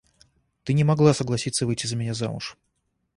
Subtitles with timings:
[0.63, 2.57] Ты не могла согласиться выйти за меня замуж.